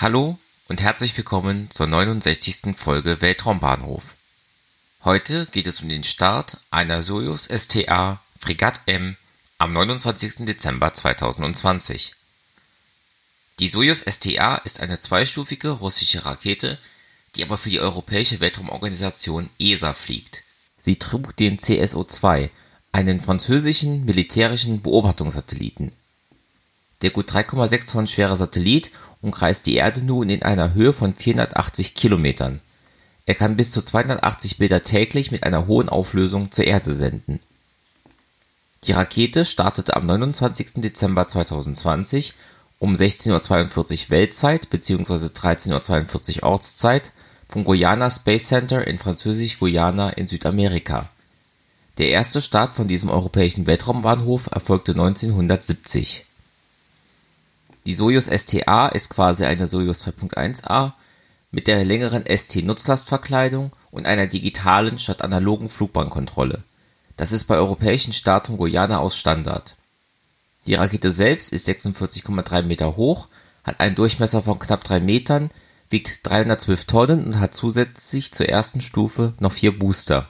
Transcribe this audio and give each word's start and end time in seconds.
Hallo 0.00 0.38
und 0.66 0.80
herzlich 0.80 1.14
willkommen 1.18 1.70
zur 1.70 1.86
69. 1.86 2.74
Folge 2.74 3.20
Weltraumbahnhof. 3.20 4.02
Heute 5.04 5.44
geht 5.44 5.66
es 5.66 5.82
um 5.82 5.90
den 5.90 6.04
Start 6.04 6.56
einer 6.70 7.02
Soyuz 7.02 7.46
STA 7.54 8.22
Fregat 8.38 8.80
M 8.86 9.18
am 9.58 9.74
29. 9.74 10.46
Dezember 10.46 10.94
2020. 10.94 12.14
Die 13.58 13.68
Soyuz 13.68 14.02
STA 14.10 14.54
ist 14.64 14.80
eine 14.80 15.00
zweistufige 15.00 15.68
russische 15.68 16.24
Rakete, 16.24 16.78
die 17.36 17.44
aber 17.44 17.58
für 17.58 17.68
die 17.68 17.80
Europäische 17.80 18.40
Weltraumorganisation 18.40 19.50
ESA 19.58 19.92
fliegt. 19.92 20.44
Sie 20.78 20.98
trug 20.98 21.36
den 21.36 21.58
CSO-2, 21.58 22.48
einen 22.92 23.20
französischen 23.20 24.06
militärischen 24.06 24.80
Beobachtungssatelliten. 24.80 25.94
Der 27.02 27.10
gut 27.10 27.30
3,6 27.30 27.90
Tonnen 27.90 28.06
schwere 28.06 28.36
Satellit 28.36 28.90
umkreist 29.22 29.66
die 29.66 29.74
Erde 29.74 30.02
nun 30.02 30.28
in 30.28 30.42
einer 30.42 30.74
Höhe 30.74 30.92
von 30.92 31.14
480 31.14 31.94
Kilometern. 31.94 32.60
Er 33.26 33.34
kann 33.34 33.56
bis 33.56 33.70
zu 33.70 33.82
280 33.82 34.58
Bilder 34.58 34.82
täglich 34.82 35.30
mit 35.30 35.44
einer 35.44 35.66
hohen 35.66 35.88
Auflösung 35.88 36.50
zur 36.52 36.64
Erde 36.66 36.94
senden. 36.94 37.40
Die 38.84 38.94
startete 39.44 39.94
am 39.94 40.06
29. 40.06 40.74
Dezember 40.76 41.26
2020 41.26 42.34
um 42.78 42.94
16:42 42.94 44.04
Uhr 44.04 44.10
Weltzeit 44.10 44.70
bzw. 44.70 45.26
13:42 45.26 46.38
Uhr 46.38 46.42
Ortszeit 46.44 47.12
vom 47.46 47.64
Guyana 47.64 48.08
Space 48.08 48.48
Center 48.48 48.86
in 48.86 48.98
Französisch-Guayana 48.98 50.10
in 50.10 50.26
Südamerika. 50.26 51.10
Der 51.98 52.08
erste 52.08 52.40
Start 52.40 52.74
von 52.74 52.88
diesem 52.88 53.10
europäischen 53.10 53.66
Weltraumbahnhof 53.66 54.46
erfolgte 54.50 54.92
1970. 54.92 56.24
Die 57.86 57.94
Soyuz 57.94 58.26
STA 58.26 58.88
ist 58.88 59.08
quasi 59.08 59.44
eine 59.44 59.66
Soyuz 59.66 60.02
2.1a 60.02 60.92
mit 61.50 61.66
der 61.66 61.84
längeren 61.84 62.24
ST-Nutzlastverkleidung 62.26 63.72
und 63.90 64.06
einer 64.06 64.26
digitalen 64.26 64.98
statt 64.98 65.22
analogen 65.22 65.68
Flugbahn-Kontrolle. 65.68 66.62
Das 67.16 67.32
ist 67.32 67.44
bei 67.44 67.56
europäischen 67.56 68.12
Starts 68.12 68.48
von 68.48 68.56
Guyana 68.56 68.98
aus 68.98 69.16
Standard. 69.16 69.76
Die 70.66 70.74
Rakete 70.74 71.10
selbst 71.10 71.52
ist 71.52 71.68
46,3 71.68 72.62
Meter 72.62 72.96
hoch, 72.96 73.28
hat 73.64 73.80
einen 73.80 73.94
Durchmesser 73.94 74.42
von 74.42 74.58
knapp 74.58 74.84
3 74.84 75.00
Metern, 75.00 75.50
wiegt 75.88 76.20
312 76.22 76.84
Tonnen 76.84 77.24
und 77.26 77.40
hat 77.40 77.54
zusätzlich 77.54 78.32
zur 78.32 78.48
ersten 78.48 78.80
Stufe 78.80 79.34
noch 79.40 79.52
vier 79.52 79.76
Booster. 79.76 80.28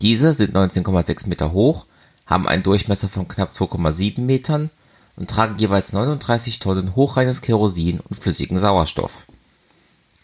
Diese 0.00 0.34
sind 0.34 0.56
19,6 0.56 1.28
Meter 1.28 1.52
hoch, 1.52 1.86
haben 2.26 2.48
einen 2.48 2.62
Durchmesser 2.62 3.08
von 3.08 3.28
knapp 3.28 3.50
2,7 3.50 4.20
Metern 4.20 4.70
und 5.18 5.28
tragen 5.28 5.58
jeweils 5.58 5.92
39 5.92 6.60
Tonnen 6.60 6.94
hochreines 6.94 7.42
Kerosin 7.42 8.00
und 8.00 8.14
flüssigen 8.14 8.58
Sauerstoff. 8.58 9.26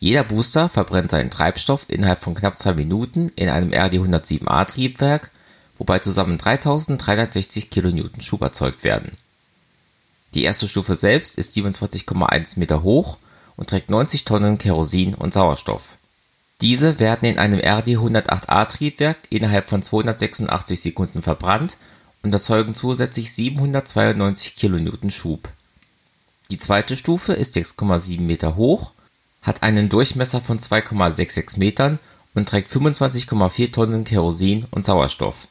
Jeder 0.00 0.24
Booster 0.24 0.68
verbrennt 0.68 1.12
seinen 1.12 1.30
Treibstoff 1.30 1.84
innerhalb 1.88 2.22
von 2.22 2.34
knapp 2.34 2.58
zwei 2.58 2.74
Minuten 2.74 3.30
in 3.36 3.48
einem 3.48 3.70
RD-107A 3.70 4.64
Triebwerk, 4.66 5.30
wobei 5.78 6.00
zusammen 6.00 6.38
3360 6.38 7.70
kN 7.70 8.10
Schub 8.20 8.42
erzeugt 8.42 8.82
werden. 8.82 9.16
Die 10.34 10.42
erste 10.42 10.66
Stufe 10.66 10.94
selbst 10.94 11.38
ist 11.38 11.56
27,1 11.56 12.58
Meter 12.58 12.82
hoch 12.82 13.18
und 13.56 13.68
trägt 13.68 13.90
90 13.90 14.24
Tonnen 14.24 14.58
Kerosin 14.58 15.14
und 15.14 15.34
Sauerstoff. 15.34 15.98
Diese 16.60 16.98
werden 16.98 17.26
in 17.26 17.38
einem 17.38 17.60
RD-108A 17.60 18.66
Triebwerk 18.66 19.18
innerhalb 19.30 19.68
von 19.68 19.82
286 19.82 20.80
Sekunden 20.80 21.22
verbrannt 21.22 21.76
und 22.22 22.32
erzeugen 22.32 22.74
zusätzlich 22.74 23.32
792 23.32 24.56
kN 24.56 25.10
Schub. 25.10 25.48
Die 26.50 26.58
zweite 26.58 26.96
Stufe 26.96 27.32
ist 27.32 27.56
6,7 27.56 28.20
Meter 28.20 28.56
hoch, 28.56 28.92
hat 29.42 29.62
einen 29.62 29.88
Durchmesser 29.88 30.40
von 30.40 30.58
2,66 30.58 31.58
Metern 31.58 31.98
und 32.34 32.48
trägt 32.48 32.70
25,4 32.70 33.72
Tonnen 33.72 34.04
Kerosin 34.04 34.66
und 34.70 34.84
Sauerstoff. 34.84 35.48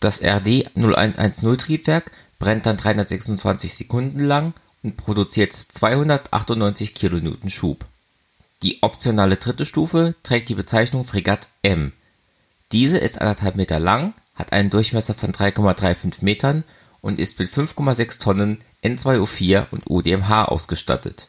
Das 0.00 0.20
RD-0110-Triebwerk 0.22 2.10
brennt 2.38 2.66
dann 2.66 2.76
326 2.76 3.74
Sekunden 3.74 4.18
lang 4.18 4.52
und 4.82 4.96
produziert 4.96 5.52
298 5.52 6.94
kN 6.94 7.48
Schub. 7.48 7.84
Die 8.62 8.82
optionale 8.82 9.36
dritte 9.36 9.64
Stufe 9.64 10.14
trägt 10.22 10.48
die 10.48 10.54
Bezeichnung 10.54 11.04
Fregatt 11.04 11.48
M. 11.62 11.92
Diese 12.72 12.98
ist 12.98 13.20
anderthalb 13.20 13.56
Meter 13.56 13.78
lang 13.78 14.14
hat 14.34 14.52
einen 14.52 14.70
Durchmesser 14.70 15.14
von 15.14 15.32
3,35 15.32 16.16
Metern 16.22 16.64
und 17.00 17.18
ist 17.18 17.38
mit 17.38 17.50
5,6 17.50 18.20
Tonnen 18.20 18.58
N2O4 18.82 19.66
und 19.70 19.90
UDMH 19.90 20.46
ausgestattet. 20.46 21.28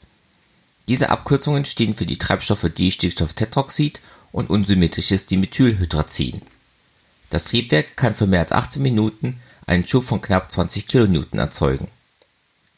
Diese 0.88 1.10
Abkürzungen 1.10 1.66
stehen 1.66 1.96
für 1.96 2.06
die 2.06 2.18
Treibstoffe 2.18 2.70
Distickstofftetroxid 2.70 4.02
und 4.32 4.50
unsymmetrisches 4.50 5.26
Dimethylhydrazin. 5.26 6.42
Das 7.30 7.46
Triebwerk 7.46 7.96
kann 7.96 8.16
für 8.16 8.28
mehr 8.28 8.42
als 8.42 8.52
18 8.52 8.82
Minuten 8.82 9.40
einen 9.66 9.88
Schub 9.88 10.04
von 10.04 10.22
knapp 10.22 10.52
20 10.52 10.88
kN 10.88 11.26
erzeugen. 11.34 11.88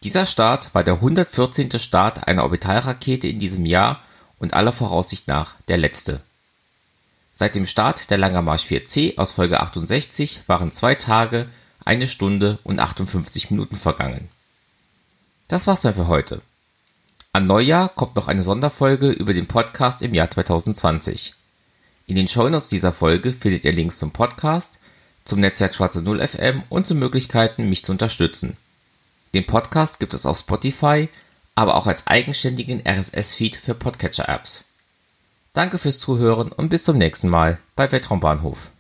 Dieser 0.03 0.25
Start 0.25 0.73
war 0.73 0.83
der 0.83 0.95
114. 0.95 1.79
Start 1.79 2.27
einer 2.27 2.43
Orbitalrakete 2.43 3.27
in 3.27 3.39
diesem 3.39 3.65
Jahr 3.65 4.03
und 4.37 4.53
aller 4.53 4.71
Voraussicht 4.71 5.27
nach 5.27 5.55
der 5.67 5.77
letzte 5.77 6.21
Seit 7.37 7.57
dem 7.57 7.65
Start 7.65 8.09
der 8.11 8.17
Langer 8.17 8.41
Marsch 8.41 8.63
4C 8.63 9.17
aus 9.17 9.31
Folge 9.31 9.59
68 9.59 10.43
waren 10.47 10.71
zwei 10.71 10.95
Tage, 10.95 11.49
eine 11.83 12.07
Stunde 12.07 12.59
und 12.63 12.79
58 12.79 13.51
Minuten 13.51 13.75
vergangen. 13.75 14.29
Das 15.49 15.67
war's 15.67 15.81
dann 15.81 15.95
für 15.95 16.07
heute. 16.07 16.41
An 17.33 17.45
Neujahr 17.45 17.89
kommt 17.89 18.15
noch 18.15 18.29
eine 18.29 18.41
Sonderfolge 18.41 19.11
über 19.11 19.33
den 19.33 19.47
Podcast 19.47 20.01
im 20.01 20.13
Jahr 20.13 20.29
2020. 20.29 21.35
In 22.07 22.15
den 22.15 22.29
Shownotes 22.29 22.69
dieser 22.69 22.93
Folge 22.93 23.33
findet 23.33 23.65
ihr 23.65 23.73
Links 23.73 23.99
zum 23.99 24.11
Podcast, 24.11 24.79
zum 25.25 25.41
Netzwerk 25.41 25.75
Schwarze 25.75 26.01
Null 26.01 26.25
FM 26.25 26.63
und 26.69 26.87
zu 26.87 26.95
Möglichkeiten, 26.95 27.67
mich 27.67 27.83
zu 27.83 27.91
unterstützen. 27.91 28.55
Den 29.33 29.45
Podcast 29.45 29.99
gibt 29.99 30.13
es 30.13 30.25
auf 30.25 30.37
Spotify, 30.37 31.09
aber 31.53 31.75
auch 31.75 31.87
als 31.87 32.07
eigenständigen 32.07 32.81
RSS-Feed 32.87 33.57
für 33.57 33.75
Podcatcher-Apps. 33.75 34.63
Danke 35.55 35.77
fürs 35.77 35.99
Zuhören 35.99 36.51
und 36.51 36.67
bis 36.67 36.83
zum 36.83 36.97
nächsten 36.97 37.29
Mal 37.29 37.59
bei 37.77 37.89
Weltraumbahnhof. 37.89 38.71